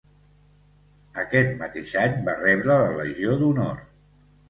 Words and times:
Aquest 1.25 1.53
mateix 1.61 1.93
any 2.07 2.19
va 2.31 2.37
rebre 2.43 2.81
la 2.91 3.01
Legió 3.01 3.41
d'Honor. 3.45 3.83